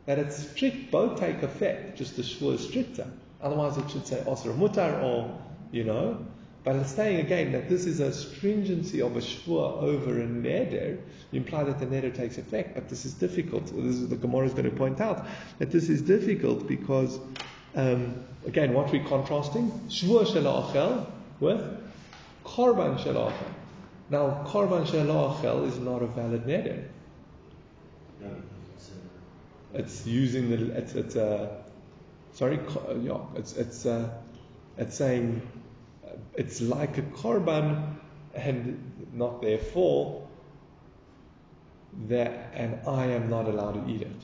[0.07, 3.07] that it's strict, both take effect, just the shvua is stricter.
[3.41, 5.39] Otherwise it should say osra mutar or,
[5.71, 6.25] you know,
[6.65, 10.99] but saying again that this is a stringency of a shvua over a neder.
[11.31, 13.67] You imply that the neder takes effect, but this is difficult.
[13.67, 15.27] This is the Gemara is going to point out
[15.59, 17.19] that this is difficult because,
[17.75, 18.15] um,
[18.47, 21.05] again, what we're contrasting shvua shalachel
[21.39, 21.61] with
[22.43, 23.51] korban shalachel.
[24.09, 26.83] Now, korban shalachel is not a valid neder.
[29.75, 31.61] It's, using the it's it's uh,
[32.31, 32.59] sorry
[33.01, 34.09] yeah it's it's uh,
[34.77, 35.41] it's saying
[36.37, 37.95] it's like a korban
[38.33, 40.27] and not therefore
[42.07, 44.21] that and I am not allowed to eat it.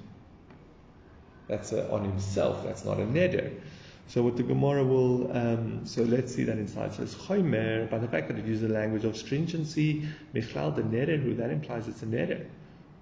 [1.48, 2.64] That's a, on himself.
[2.64, 3.60] That's not a neder.
[4.08, 6.94] So what the Gemara will, um, so let's see that inside.
[6.94, 10.82] So it's chomer, by the fact that it uses the language of stringency, michlal the
[11.18, 12.46] who that implies it's a neder.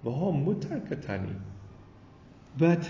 [0.04, 1.34] V'hom mutar katani.
[2.56, 2.88] But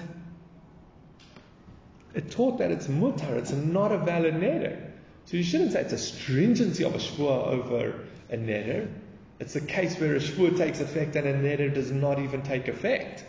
[2.15, 4.90] it taught that it's mutar, it's not a valid neder.
[5.31, 8.93] So you shouldn't say it's a stringency of a shvua over a neder.
[9.39, 12.67] It's a case where a shvua takes effect and a neder does not even take
[12.67, 13.25] effect.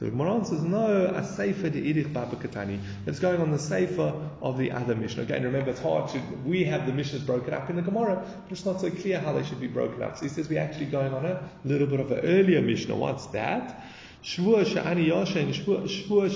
[0.00, 2.80] So the Gemara says, no, a sefer de irich babakatani.
[3.06, 5.22] It's going on the sefer of the other Mishnah.
[5.22, 8.50] Again, remember, it's hard to, we have the Mishnahs broken up in the Gemara, but
[8.50, 10.16] it's not so clear how they should be broken up.
[10.16, 12.96] So he says we're actually going on a little bit of an earlier Mishnah.
[12.96, 13.84] What's that?
[14.22, 16.30] Shvua she'ani shvua shvua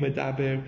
[0.00, 0.62] medaber,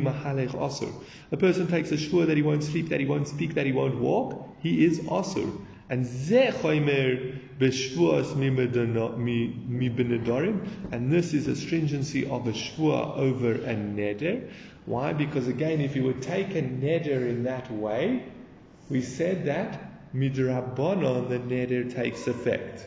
[0.00, 0.92] mahalech asur.
[1.32, 3.72] A person takes a shvua that he won't sleep, that he won't speak, that he
[3.72, 5.50] won't walk, he is asur.
[5.88, 6.50] And ze
[7.58, 8.50] b'shvuas mi
[9.90, 14.50] benedarim, and this is a stringency of a shvua over a neder.
[14.84, 15.14] Why?
[15.14, 18.24] Because again, if you would take a neder in that way,
[18.90, 22.86] we said that midrabanon the neder takes effect.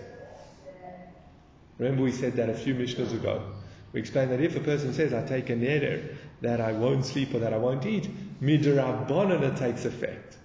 [1.78, 3.42] Remember, we said that a few Mishnahs ago.
[3.94, 7.34] We explained that if a person says, I take a neder that I won't sleep
[7.34, 8.10] or that I won't eat,
[8.42, 10.38] midrabanon it takes effect.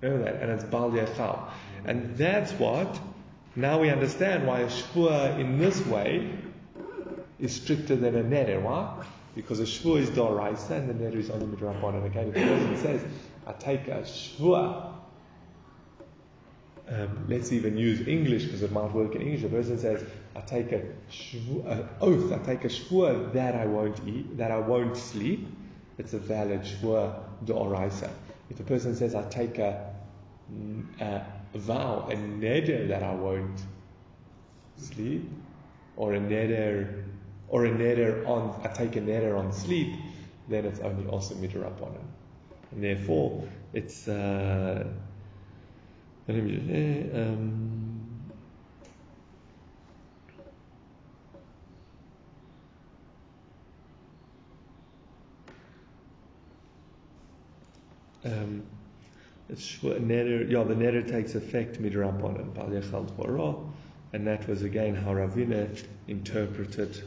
[0.00, 0.42] Remember that?
[0.42, 1.50] And it's bal yachal.
[1.84, 2.98] And that's what,
[3.56, 6.30] now we understand why a shvua in this way
[7.40, 8.62] is stricter than a neder.
[8.62, 9.04] Why?
[9.34, 12.04] Because a shvua is doraisa and the neder is only midrabanon.
[12.04, 13.04] Again, if the person says,
[13.46, 14.94] I take a shvua,
[16.90, 19.42] um, let's even use English because it might work in English.
[19.42, 20.04] The person says,
[20.38, 24.58] I take a shvu, oath, I take a shvua that I won't eat, that I
[24.58, 25.48] won't sleep.
[25.98, 28.08] It's a valid shvua doraisa.
[28.48, 29.92] If a person says, I take a,
[31.00, 31.24] a
[31.54, 33.60] vow, a neder that I won't
[34.76, 35.28] sleep,
[35.96, 37.02] or a neder,
[37.48, 39.92] or a neder on, I take a neder on sleep,
[40.48, 42.06] then it's only also midrabanan.
[42.70, 44.86] And therefore, it's, uh,
[46.28, 47.77] eh, um,
[58.32, 58.62] um,
[59.48, 63.70] it's yeah, the neder takes effect midrabanan, bal yachal dvaro,
[64.12, 67.02] and that was again how Ravina interpreted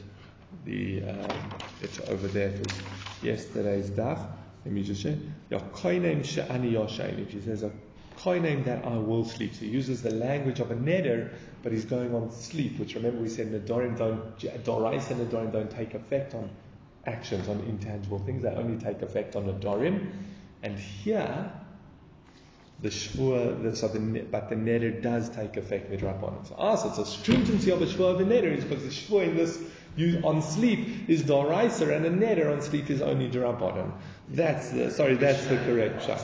[0.65, 4.27] the um, it over there for yesterday's dach.
[4.65, 5.17] Let me just say,
[5.49, 7.19] yeah, she'ani yoshain.
[7.19, 7.71] If he says a
[8.17, 11.31] koinem that I will sleep, so he uses the language of a neder,
[11.63, 12.79] but he's going on sleep.
[12.79, 16.49] Which remember we said nedarim don't dorais and nedarim don't take effect on
[17.05, 18.43] actions, on intangible things.
[18.43, 20.11] They only take effect on nedarim.
[20.63, 21.51] And here,
[22.81, 23.99] the shvua, the, so the,
[24.31, 26.47] but the neder does take effect midrabanan.
[26.47, 28.89] So, ah, so it's a stringency of a shvua of a neder is because the
[28.89, 29.59] shvua in this
[29.95, 33.91] you, on sleep is doraiser and a neder on sleep is only drabanan.
[34.29, 36.23] That's the, sorry, that's the correct shot.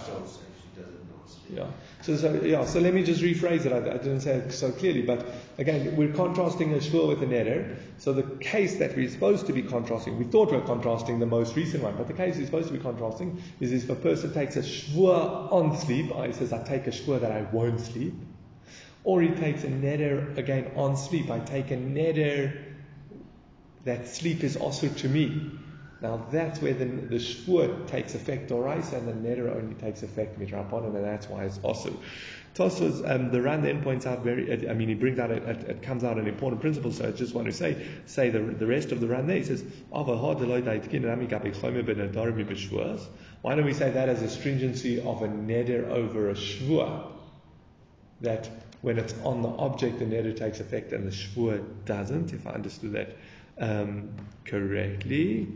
[1.54, 1.68] Yeah.
[2.02, 3.74] So, so, yeah, so let me just rephrase it.
[3.74, 5.26] I, I, didn't say it so clearly, but
[5.58, 7.76] again, we're contrasting a shvur with a neder.
[7.98, 11.26] So the case that we're supposed to be contrasting, we thought we were contrasting the
[11.26, 14.34] most recent one, but the case we're supposed to be contrasting is if a person
[14.34, 18.14] takes a shvur on sleep, he says, I take a shvur that I won't sleep,
[19.04, 22.64] or he takes a neder again on sleep, I take a neder
[23.86, 25.52] that sleep is also to me.
[26.02, 30.40] Now that's where the, the shvur takes effect doraisa and the neder only takes effect
[30.40, 31.94] midrabanan, and that's why it's also.
[32.58, 35.84] Tosfos, um, the Ran then points out very, I mean, he brings out, it, it
[35.84, 38.92] comes out an important principle, so I just want to say, say the, the rest
[38.92, 39.38] of the Ran there.
[39.38, 40.04] He says, why
[43.56, 47.12] don't we say that as a stringency of a neder over a shvur?
[48.22, 48.50] That
[48.82, 52.54] when it's on the object, the neder takes effect and the shvur doesn't, if I
[52.54, 53.16] understood that
[53.60, 54.10] um,
[54.46, 55.48] correctly.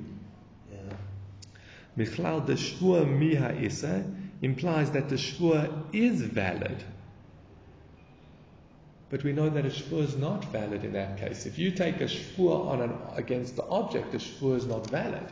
[1.97, 4.05] Michlal the shvua miha isa
[4.41, 6.83] implies that the shvua is valid.
[9.09, 11.45] But we know that a shvua is not valid in that case.
[11.45, 15.29] If you take a shvua on an, against the object, the shvua is not valid.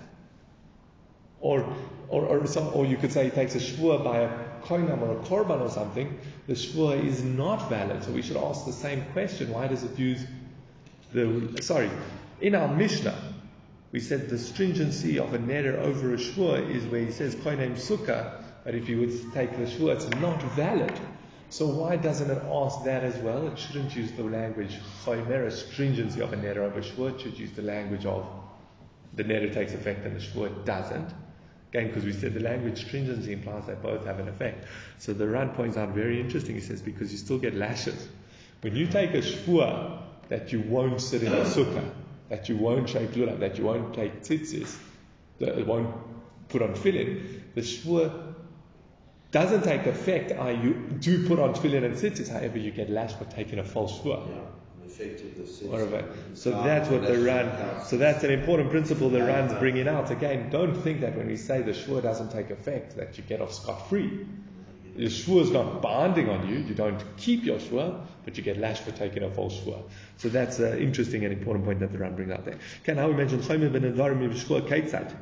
[1.39, 1.73] Or,
[2.09, 4.29] or, or, some, or you could say he takes a shvua by a
[4.63, 8.03] koinam or a korban or something, the shvua is not valid.
[8.03, 9.53] So we should ask the same question.
[9.53, 10.25] Why does it use
[11.13, 11.89] the, sorry,
[12.41, 13.17] in our Mishnah,
[13.91, 17.73] we said the stringency of a neder over a shvua is where he says koinem
[17.73, 20.99] sukkah, but if you would take the shvua, it's not valid.
[21.49, 23.47] So why doesn't it ask that as well?
[23.47, 27.15] It shouldn't use the language choimera, stringency of a neder over a shvua.
[27.15, 28.27] It should use the language of
[29.15, 31.11] the neder takes effect and the shvua doesn't.
[31.69, 34.65] Again, because we said the language stringency implies they both have an effect.
[34.99, 36.53] So the Ran points out very interesting.
[36.53, 38.07] He says because you still get lashes.
[38.61, 41.91] When you take a shvua that you won't sit in a sukkah,
[42.29, 44.75] that you won't shake lulav, that you won't take tzitzis,
[45.39, 45.93] that won't
[46.47, 48.35] put on tefillin, the shvur
[49.31, 50.31] doesn't take effect.
[50.31, 53.63] I you do put on tefillin and tzitzis, however, you get lashed for taking a
[53.63, 54.27] false shvur.
[54.27, 54.41] Yeah.
[56.33, 57.85] So that's what the Ran.
[57.85, 60.11] So that's an important principle the Ran's bringing out.
[60.11, 63.39] Again, don't think that when we say the shvur doesn't take effect that you get
[63.39, 64.25] off scot free.
[64.99, 66.57] The shvur is not binding on you.
[66.57, 69.81] You don't keep your shvur, but you get lashed for taking a false shvur.
[70.17, 72.57] So that's an interesting and important point that the Ran brings out there.
[72.81, 75.15] Okay, now we mentioned chomer ben shvur keitzad.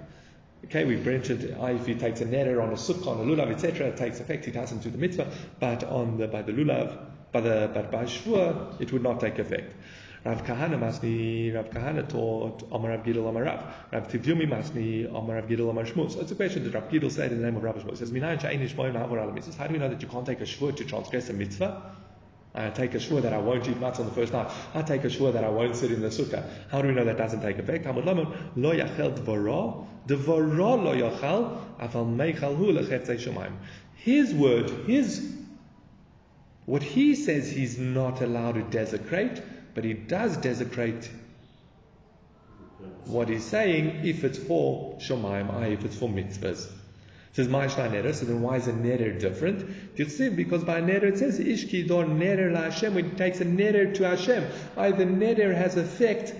[0.66, 3.90] Okay, we've mentioned if he takes a neder on a sukkah, on a lulav, etc.,
[3.90, 4.46] it takes effect.
[4.46, 6.98] He doesn't do the mitzvah, but on the by the lulav,
[7.32, 9.76] by the but by shvur, it would not take effect.
[10.28, 13.63] Rav Kahana Masni, Rav Kahana taught Amar Rav Gidel Amar Rav.
[13.94, 16.12] Rav Tivyumi Masni, Amar Rav Gidel Amar Shmuz.
[16.12, 17.94] So it's a question that Rav Gidel said in the name of Rav Shmuz.
[17.94, 19.56] It says.
[19.56, 21.82] How do we know that you can't take a shvur to transgress a mitzvah?
[22.54, 24.52] I take a shvur that I won't eat matzah on the first night.
[24.74, 26.44] I take a shvur that I won't sit in the sukkah.
[26.72, 27.86] How do we know that doesn't take effect?
[27.86, 33.54] Hamud Laman, Lo Yachel Dvara, Dvara Lo Yachal, Afal Meichal Hu Lechetzei Shemaim.
[33.96, 35.34] His word, his,
[36.66, 39.42] what he says he's not allowed to desecrate,
[39.78, 41.08] but he does desecrate
[43.06, 46.66] what he's saying if it's for Shomayim, if it's for mitzvahs.
[46.66, 46.72] It
[47.34, 49.96] says Ma'ishna neder, so then why is a neder different?
[49.96, 53.94] Because by neder it says Ishki dor neder la Hashem, when it takes a neder
[53.94, 54.48] to Hashem.
[54.76, 56.34] I, the neder has effect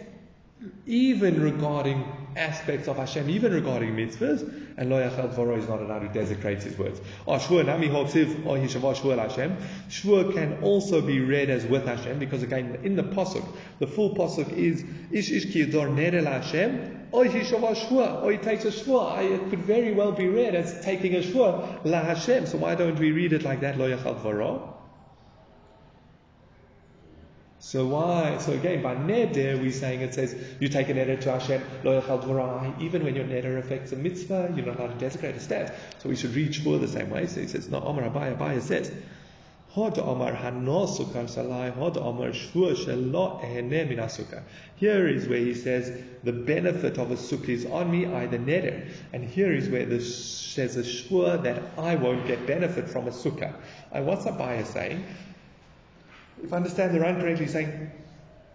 [0.88, 2.06] even regarding
[2.38, 4.42] aspects of Hashem, even regarding mitzvahs,
[4.78, 7.02] and lo yachal is not allowed to desecrate his words.
[7.26, 9.58] Or shvur nami oh, shvur Hashem.
[10.34, 13.46] Can also be read as with Hashem, because again, in the pasuk,
[13.80, 17.52] the full pasuk is ish ish ki dor neder la Hashem, or he takes
[18.66, 19.24] a shvur.
[19.24, 22.46] It could very well be read as taking a shvur la Hashem.
[22.46, 24.77] So why don't we read it like that, lo yachal?
[27.68, 28.38] So why?
[28.38, 32.00] So again, by neder, we're saying it says you take a neder to Hashem, lo
[32.00, 32.82] yachal.
[32.82, 35.76] Even when your neder affects a mitzvah, you're not allowed to desecrate a stat.
[36.00, 37.28] So we should read shvur the same way.
[37.28, 38.90] So he says, no, Omar Abaye, Abaye says,
[39.72, 44.44] Hod Omar Hano Sukkar Salai, Hod Omar Shvur Shelo Ehene Min.
[44.78, 45.92] Here is where he says
[46.24, 48.88] the benefit of a sukkah is on me, I the neder.
[49.12, 53.12] And here is where the says a shvur that I won't get benefit from a
[53.12, 53.54] sukkah.
[53.92, 55.04] And what's Abaye saying?
[56.44, 57.92] If I understand the Ran correctly, saying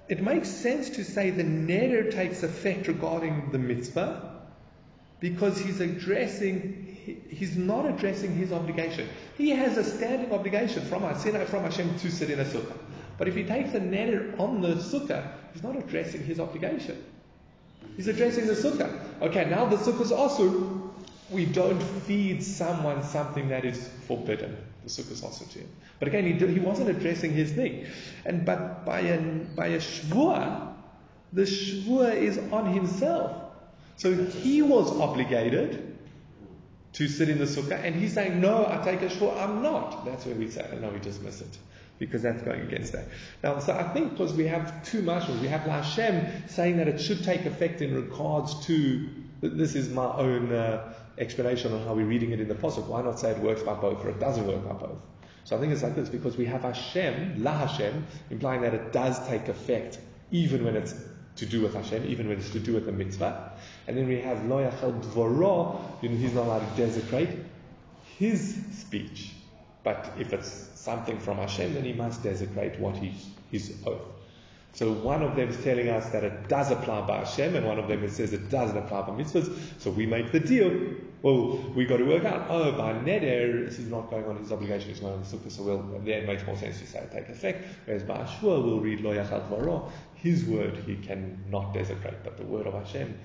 [0.08, 4.40] it makes sense to say the neder takes effect regarding the mitzvah
[5.20, 6.96] because he's addressing,
[7.30, 9.08] he's not addressing his obligation.
[9.38, 12.76] He has a standing obligation from Hashem, from Hashem to sit in a sukkah.
[13.18, 17.04] But if he takes a neder on the sukkah, he's not addressing his obligation.
[17.96, 18.98] He's addressing the sukkah.
[19.20, 20.91] Okay, now the sukkah is also,
[21.30, 24.56] we don't feed someone something that is forbidden.
[24.84, 25.64] The to.
[26.00, 27.86] But again, he, he wasn't addressing his thing.
[28.24, 30.74] And but by a by a shvua,
[31.32, 33.32] the shvua is on himself.
[33.96, 35.96] So he was obligated
[36.94, 39.40] to sit in the sukkah, and he's saying, "No, I take a shvua.
[39.40, 41.58] I'm not." That's where we say, "No, we dismiss it."
[42.00, 43.06] Because that's going against that.
[43.44, 47.00] Now, so I think because we have two mashals, we have Hashem saying that it
[47.00, 49.08] should take effect in regards to.
[49.40, 52.86] This is my own uh, explanation on how we're reading it in the Pasuk.
[52.86, 55.00] Why not say it works by both or it doesn't work by both?
[55.44, 58.92] So I think it's like this because we have Hashem, La Hashem, implying that it
[58.92, 59.98] does take effect
[60.30, 60.94] even when it's
[61.36, 63.52] to do with Hashem, even when it's to do with the mitzvah.
[63.86, 67.30] And then we have Lo Yachel Dvoro, he's not allowed to desecrate
[68.18, 69.32] his speech.
[69.82, 73.14] But if it's something from Hashem, then he must desecrate what he,
[73.50, 74.02] his oath.
[74.74, 77.78] So one of them is telling us that it does apply by Hashem, and one
[77.78, 79.54] of them it says it doesn't apply by mitzvahs.
[79.80, 80.94] So we make the deal.
[81.20, 82.46] Well, we got to work out.
[82.48, 84.88] Oh, by neder, this is not going on his obligation.
[84.88, 85.52] He's going on the sukkah.
[85.52, 87.64] So we'll, then it makes more sense to say take effect.
[87.84, 89.92] Whereas by Ashur, we'll read lo yachal varo.
[90.14, 93.18] His word he cannot desecrate, but the word of Hashem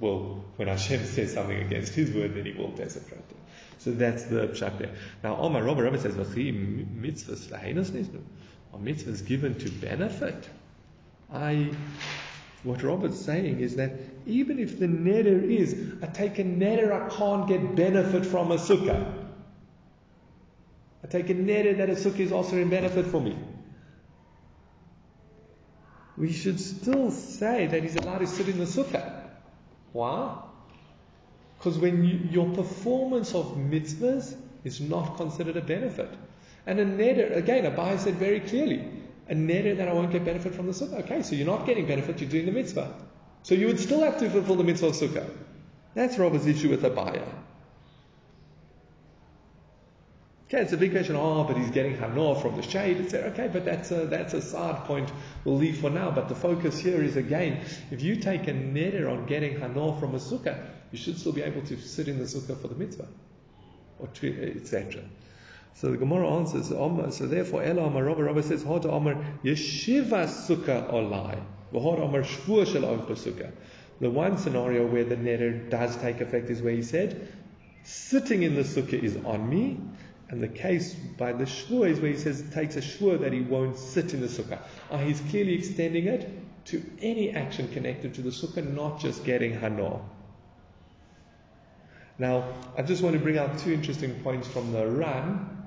[0.00, 3.36] Well, When Hashem says something against his word, then he will desecrate it.
[3.78, 4.94] So that's the pshat there.
[5.22, 6.52] Now, Omar Rabbi Rabbi says, "V'chi
[7.00, 8.20] mitzvahs lahenas nisnu."
[8.72, 10.48] Are mitzvahs given to benefit?
[11.32, 11.70] I,
[12.62, 13.92] what Rabba's saying is that
[14.26, 18.56] even if the neder is, I take a neder, I can't get benefit from a
[18.56, 19.26] sukkah.
[21.04, 23.36] I take a neder that a sukkah is also in benefit for me.
[26.16, 29.22] We should still say that he's allowed to sit in the sukkah.
[29.92, 30.36] Why?
[31.58, 36.10] Because when you, your performance of mitzvahs is not considered a benefit.
[36.66, 38.84] And a neder, again, Abaye said very clearly,
[39.28, 41.00] a neder that I won't get benefit from the sukkah.
[41.04, 42.94] Okay, so you're not getting benefit, you're doing the mitzvah.
[43.42, 45.28] So you would still have to fulfill the mitzvah of sukkah.
[45.94, 47.22] That's Rabba's issue with Abaye.
[50.48, 51.14] Okay, it's a big question.
[51.14, 53.30] Oh, but he's getting hanor from the shade, etc.
[53.32, 55.12] Okay, but that's a, that's a side point
[55.44, 56.10] we'll leave for now.
[56.10, 57.60] But the focus here is again,
[57.90, 60.58] if you take a neder on getting hanor from a sukkah,
[60.90, 63.08] you should still be able to sit in the sukkah for the mitzvah,
[63.98, 65.02] or etc.
[65.80, 69.14] So the Gemara answers, so therefore Ela Amar Rabba Rabba says, Hod Amar
[69.44, 71.40] Yeshiva Sukkah Olai,
[71.72, 73.52] V'hod Amar Shvur Shel Sukkah.
[74.00, 77.32] The one scenario where the neder does take effect is where he said,
[77.84, 79.78] sitting in the sukkah is on me,
[80.28, 83.42] and the case by the shvur is where he says takes a shvur that he
[83.42, 84.58] won't sit in the sukkah.
[84.90, 86.28] Uh, he's clearly extending it
[86.66, 90.00] to any action connected to the sukkah, not just getting hanor.
[92.18, 95.57] Now, I just want to bring out two interesting points from the Ran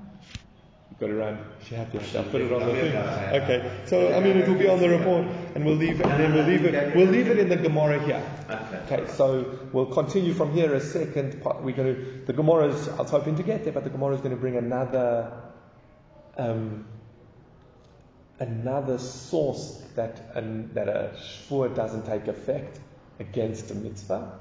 [1.02, 1.40] Got it around.
[1.68, 2.20] She had to.
[2.20, 2.96] I'll put it on the thing.
[2.96, 3.72] Okay.
[3.88, 5.26] So I mean, it will be on the report,
[5.56, 6.96] and we'll leave, and then we'll leave it.
[6.96, 8.24] We'll leave it in the Gemara here.
[8.86, 9.08] Okay.
[9.14, 10.76] So we'll continue from here.
[10.76, 11.64] A second part.
[11.64, 12.26] We're going to.
[12.28, 12.88] The Gemara's.
[12.88, 15.42] I was hoping to get there, but the Gemara is going to bring another.
[16.38, 16.86] Um,
[18.38, 22.80] another source that that a shvur doesn't take effect
[23.20, 24.38] against a mitzvah,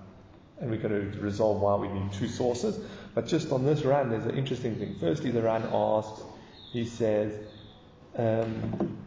[0.60, 2.78] and we're going to resolve why we need two sources.
[3.14, 4.96] But just on this Ran, there's an interesting thing.
[5.00, 6.20] Firstly, the Ran asks
[6.72, 7.32] he says,
[8.16, 8.98] um,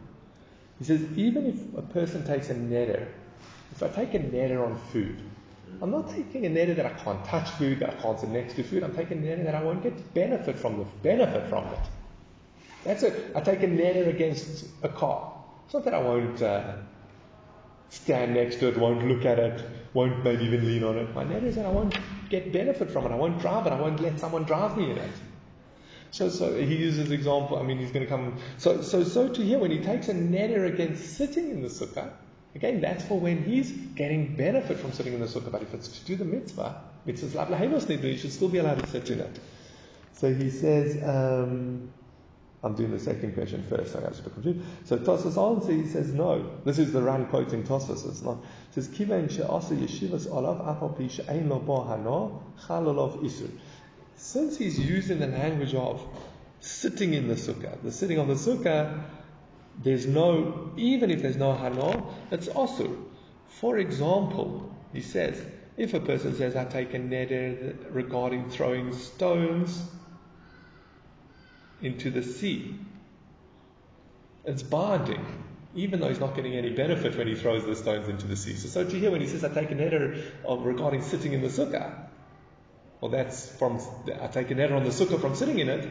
[0.78, 3.06] he says, even if a person takes a neder,
[3.72, 5.20] if I take a neder on food,
[5.82, 8.54] I'm not taking a neder that I can't touch food, that I can't sit next
[8.54, 8.82] to food.
[8.82, 11.78] I'm taking a neder that I won't get benefit from the benefit from it.
[12.84, 13.32] That's it.
[13.34, 15.32] I take a neder against a car.
[15.64, 16.74] It's not that I won't uh,
[17.88, 21.14] stand next to it, won't look at it, won't maybe even lean on it.
[21.14, 21.96] My neder is that I won't
[22.28, 23.12] get benefit from it.
[23.12, 23.72] I won't drive it.
[23.72, 25.12] I won't let someone drive me in it.
[26.14, 27.58] So, so he uses example.
[27.58, 28.38] I mean, he's going to come.
[28.56, 32.08] So, so, so to here, when he takes a neder against sitting in the sukkah,
[32.54, 35.50] again, that's for when he's getting benefit from sitting in the sukkah.
[35.50, 38.78] But if it's to do the mitzvah, mitzvah's lablahenos nidu, you should still be allowed
[38.78, 39.40] to sit in it.
[40.12, 41.92] So he says, um,
[42.62, 43.96] I'm doing the second question first.
[43.96, 44.60] I got confused.
[44.84, 46.48] So Tosfos answer, he says no.
[46.64, 48.08] This is the Ran quoting Tosfos.
[48.08, 48.38] It's not.
[48.68, 53.50] It says Kiva she'asa yeshivas olav apal pi she'ein lo bo hano chalalov isur
[54.16, 56.02] since he's using the language of
[56.60, 59.02] sitting in the sukkah, the sitting on the sukkah,
[59.82, 62.96] there's no, even if there's no hano, it's asur.
[63.48, 65.40] For example, he says,
[65.76, 69.82] if a person says, I take a neder regarding throwing stones
[71.82, 72.76] into the sea,
[74.44, 75.24] it's binding,
[75.74, 78.54] even though he's not getting any benefit when he throws the stones into the sea.
[78.54, 81.48] So, so to here when he says, I take a neder regarding sitting in the
[81.48, 82.08] sukkah,
[83.04, 83.78] well, that's from,
[84.18, 85.86] I take a neder on the sukkah from sitting in it,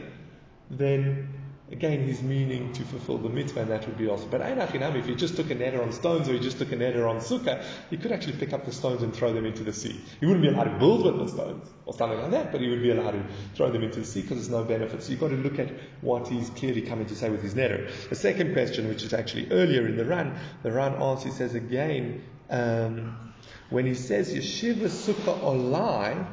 [0.68, 1.32] then
[1.70, 4.26] again he's meaning to fulfill the mitzvah, and that would be also.
[4.26, 6.76] But Einachinam, if he just took a neder on stones or he just took a
[6.76, 9.72] neder on sukkah, he could actually pick up the stones and throw them into the
[9.72, 10.00] sea.
[10.18, 12.68] He wouldn't be allowed to build with the stones or something like that, but he
[12.68, 15.00] would be allowed to throw them into the sea because there's no benefit.
[15.04, 17.88] So you've got to look at what he's clearly coming to say with his neder.
[18.08, 21.54] The second question, which is actually earlier in the Ran, the Ran asks, he says
[21.54, 23.32] again, um,
[23.70, 26.26] when he says yeshiva sukkah olai,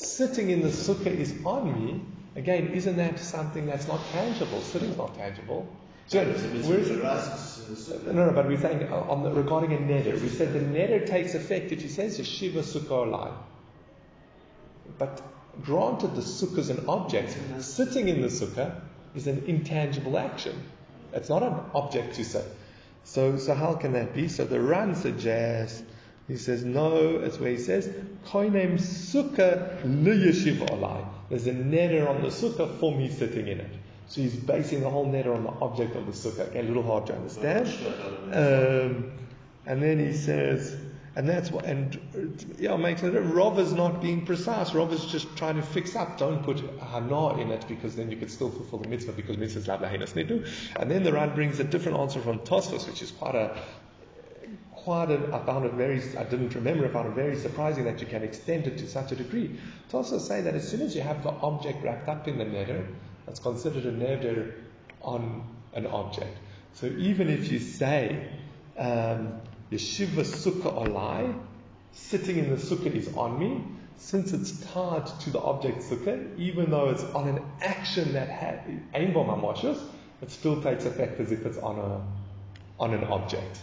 [0.00, 2.00] sitting in the sukkah is on me,
[2.36, 4.60] again, isn't that something that's not tangible?
[4.60, 5.66] Sitting's not tangible.
[6.06, 8.06] So, where is it?
[8.06, 10.18] No, no, but we're saying uh, on the, regarding a neder.
[10.18, 13.32] We said the neder takes effect if he says Yeshiva Sukkah Olai.
[14.96, 15.20] But
[15.62, 17.36] granted, the sukkah is an object.
[17.60, 18.80] Sitting in the sukkah
[19.14, 20.62] is an intangible action.
[21.12, 22.44] It's not an object to sit.
[23.04, 24.28] So, so how can that be?
[24.28, 25.82] So the Ran suggests
[26.28, 27.88] he says, no, that's where he says,
[28.26, 31.04] Koinem sukkah liyeshiva olai.
[31.30, 33.74] There's a neder on the sukkah for me sitting in it.
[34.08, 36.48] So he's basing the whole neder on the object of the sukkah.
[36.48, 37.68] Okay, a little hard to understand.
[38.32, 39.12] Um,
[39.64, 40.76] and then he says,
[41.16, 41.98] and that's what, and
[42.58, 44.74] yeah, makes it, Rav is not being precise.
[44.74, 46.18] Rav is just trying to fix up.
[46.18, 49.60] Don't put hana in it because then you could still fulfill the mitzvah because mitzvah
[49.60, 50.46] is nidu.
[50.76, 53.58] And then the Ran brings a different answer from Tosfos, which is quite a,
[54.88, 58.00] quite a, I found it very, I didn't remember, I found it very surprising that
[58.00, 59.60] you can extend it to such a degree.
[59.90, 62.46] To also say that as soon as you have the object wrapped up in the
[62.46, 62.86] neder,
[63.26, 64.54] that's considered a neder
[65.02, 66.34] on an object.
[66.72, 68.30] So even if you say,
[68.78, 69.38] um,
[69.70, 71.38] Yeshiva Sukkah Olai,
[71.92, 73.62] sitting in the Sukkah is on me,
[73.98, 78.62] since it's tied to the object Sukkah, even though it's on an action that had,
[78.94, 83.60] it still takes effect as if it's on a, on an object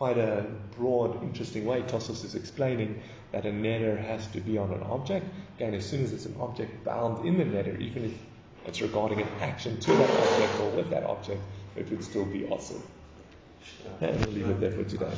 [0.00, 0.46] quite a
[0.78, 1.82] broad, interesting way.
[1.82, 5.26] Tosfos is explaining that a neder has to be on an object.
[5.56, 8.14] Again, as soon as it's an object bound in the neder, even if
[8.64, 11.42] it's regarding an action to that object or with that object,
[11.76, 12.82] it would still be awesome.
[14.00, 15.12] And we'll leave it there for today.